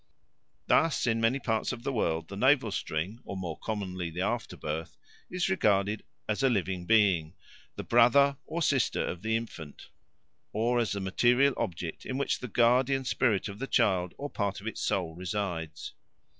Thus 0.65 1.05
in 1.05 1.21
many 1.21 1.37
parts 1.37 1.71
of 1.71 1.83
the 1.83 1.93
world 1.93 2.27
the 2.27 2.35
navel 2.35 2.71
string, 2.71 3.19
or 3.23 3.37
more 3.37 3.59
commonly 3.59 4.09
the 4.09 4.23
afterbirth, 4.23 4.97
is 5.29 5.47
regarded 5.47 6.01
as 6.27 6.41
a 6.41 6.49
living 6.49 6.87
being, 6.87 7.35
the 7.75 7.83
brother 7.83 8.37
or 8.47 8.63
sister 8.63 9.05
of 9.05 9.21
the 9.21 9.35
infant, 9.35 9.89
or 10.53 10.79
as 10.79 10.93
the 10.93 10.99
material 11.01 11.53
object 11.55 12.03
in 12.03 12.17
which 12.17 12.39
the 12.39 12.47
guardian 12.47 13.05
spirit 13.05 13.47
of 13.47 13.59
the 13.59 13.67
child 13.67 14.15
or 14.17 14.27
part 14.27 14.59
of 14.59 14.65
its 14.65 14.81
soul 14.81 15.13
resides. 15.13 15.93